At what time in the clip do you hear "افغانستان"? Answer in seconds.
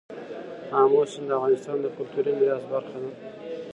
1.37-1.77